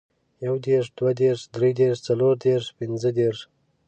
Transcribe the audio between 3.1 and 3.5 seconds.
دېرش،